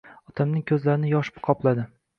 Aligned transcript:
Otamning 0.31 0.63
ko'zlarini 0.73 1.15
yosh 1.15 1.33
qopladi. 1.51 1.91